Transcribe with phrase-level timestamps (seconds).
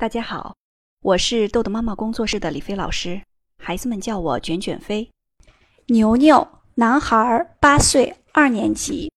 [0.00, 0.54] 大家好，
[1.02, 3.20] 我是豆豆妈妈工作室的李飞老师，
[3.62, 5.10] 孩子们叫我卷卷飞。
[5.88, 9.12] 牛牛，男孩，八岁，二年级。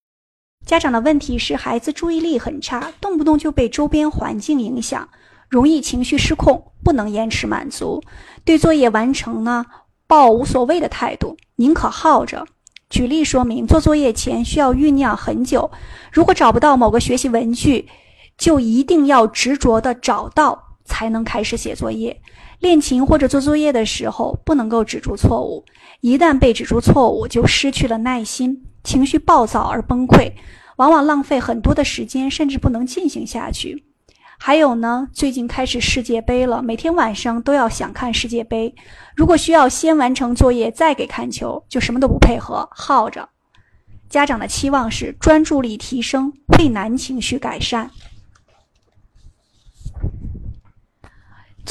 [0.66, 5.08] 家长的问题是，孩子注意力很差，动不动就被周边环境影响，
[5.48, 8.04] 容易情绪失控，不能延迟满足，
[8.44, 9.66] 对作业完成呢
[10.06, 12.46] 抱无所谓的态度，宁可耗着。
[12.90, 15.72] 举例说明，做作业前需要酝酿很久，
[16.12, 17.88] 如果找不到某个学习文具，
[18.38, 20.72] 就一定要执着的找到。
[20.86, 22.22] 才能开始写作业、
[22.60, 25.64] 练琴或者做作业的时候，不能够指出错误。
[26.02, 30.32] 一旦被指出错误，就失去了耐心，情绪暴躁而崩溃，
[30.78, 33.86] 往往浪费很多的时间，甚至不能进行下去。
[34.38, 38.76] 还有呢，最近开始世界杯了，每天晚上都要想看世界杯。
[39.16, 43.30] 如果需要先完成作业再给看球，就什么都不配合，耗着。
[44.10, 47.90] 家长的期望是专注力提升，畏难情绪改善。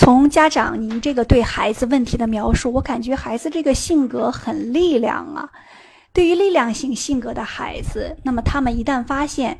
[0.04, 5.48] 从家长您这个对孩子问题的描述，我感觉孩子这个性格很力量啊。
[6.12, 9.56] 对于力量型性格的孩子，那么他们一旦发现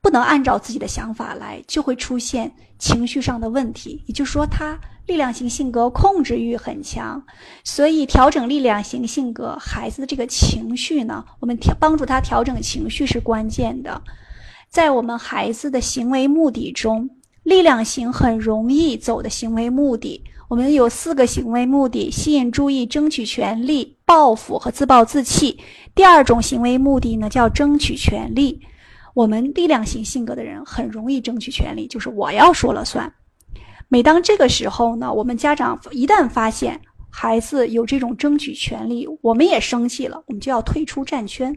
[0.00, 4.04] 不能按照自己的想法来，就会出现情绪上的问题。
[4.06, 7.20] 也就是说，他力量型性格控制欲很强，
[7.64, 14.00] 所以调整力量型性格孩子的这个情绪呢，我们调帮助他调整情绪是关键的。
[14.70, 17.10] 在我们孩子的行为目的中。
[17.42, 25.58] 力量型很容易走的行为目的，我们有四个行为目的：吸引注意、争取权利、报复和自暴自弃。
[25.94, 28.60] 第二种行为目的呢，叫争取权利。
[29.14, 33.12] 我们力量型性格的人很容易争取权利，就是我要说了算。
[33.88, 41.54] 每当这个时候呢，我们家长一旦发现孩子有这种争取权利，我们也生气了，我们就要退出战圈。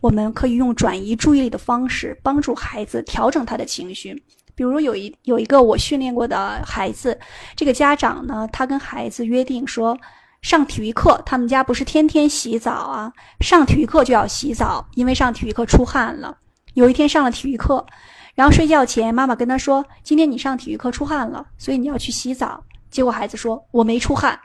[0.00, 4.20] 我们可以用转移注意力的方式帮助孩子调整他的情绪。
[4.58, 7.16] 比如有一有一个我训练过的孩子，
[7.54, 9.96] 这个家长呢，他跟孩子约定说，
[10.42, 16.36] 上体育课，他们家不是天天洗澡啊，上体育课就要洗澡，因为上体育课出汗了。
[16.74, 17.86] 有一天上了体育课，
[18.34, 22.64] 然后睡觉前，妈妈跟他说，今天你上体育课出汗了，所以你要去洗澡。
[22.90, 24.40] 结果孩子说我没出汗，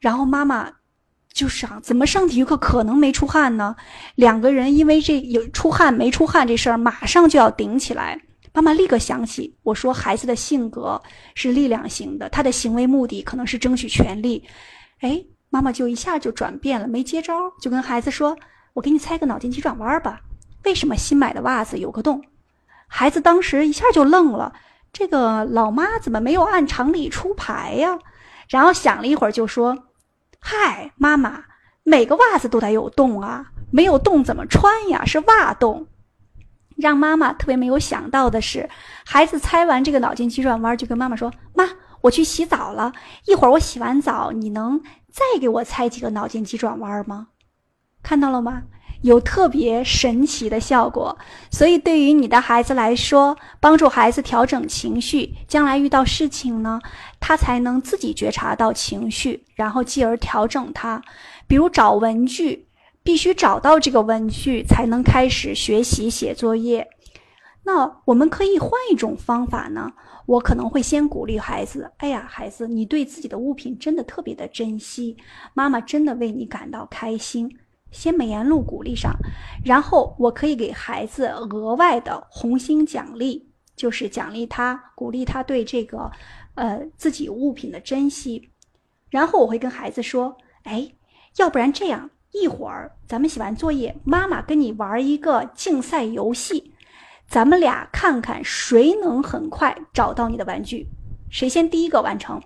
[0.00, 0.68] 然后妈妈
[1.32, 3.76] 就想，怎么上体育课可能没出汗呢？
[4.16, 8.20] 两个人因为这有出汗没出汗这事儿，马上就要顶起来。
[8.58, 11.00] 妈妈立刻想起我说，孩子的性格
[11.36, 14.42] 是力量型的，他的行为目的可能是争取权利。
[14.98, 18.36] 哎，妈妈就一下就转变了，没接招，就跟孩子说
[18.74, 20.20] ：“我给你猜个脑筋急转弯吧，
[20.64, 22.20] 为什么新买的袜子有个洞？”
[22.88, 24.52] 孩子当时一下就愣了，
[24.92, 27.96] 这个老妈怎么没有按常理出牌呀？
[28.48, 29.84] 然后想了一会儿就说
[30.42, 31.44] ：“嗨，妈妈，
[31.84, 35.04] 每个袜子都得有洞啊，没有洞怎么穿呀？
[35.06, 35.86] 是袜洞。”
[36.78, 38.70] 让妈妈特别没有想到的是，
[39.04, 41.64] 孩子猜完这个脑筋急转弯，就跟妈妈说：“妈，
[42.02, 42.92] 我去洗澡了，
[43.26, 44.80] 一会儿我洗完澡，你能
[45.10, 47.28] 再给我猜几个脑筋急转弯吗？”
[48.02, 48.62] 看到了吗？
[49.02, 51.18] 有特别神奇的效果。
[51.50, 56.80] 所以，对于你的孩子来说，帮助孩子调整情绪，将来遇到事情呢，
[57.18, 61.02] 他才能自己觉察到情绪，然后继而调整它。
[61.48, 62.67] 比如找文具。
[63.08, 66.86] 必须找到这个文具，才能开始学习写作业。
[67.62, 69.90] 那我们可以换一种方法呢？
[70.26, 75.16] 我可能会先鼓励孩子：“哎呀，孩子，你对自己的物品真的特别的珍惜，
[75.54, 77.50] 妈妈真的为你感到开心。”
[77.90, 79.16] 先美言录鼓励上，
[79.64, 86.10] 然后我可以给孩子额外的红心奖励，就是奖励他，鼓励他对这个，
[86.56, 88.50] 呃，自己物品的珍惜。
[89.08, 90.92] 然后我会跟孩子说：“哎，
[91.38, 96.72] 要不然这样。”一会儿咱们写完作业，妈妈跟你玩一个竞赛游戏，
[97.26, 100.88] 咱们俩看看谁能很快找到你的玩具，
[101.30, 102.40] 谁先第一个完成。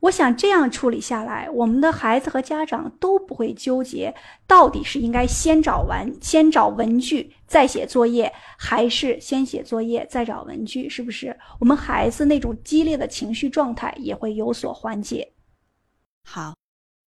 [0.00, 4.14] 我想这样处理下来，我们的孩子和家长都不会纠结
[4.46, 11.38] 到底是应该先找完先找文具再写作业，还是先写作业再找文具，是不是？
[11.58, 15.32] 我们孩子那种激烈的情绪状态也会有所缓解。
[16.22, 16.54] 好。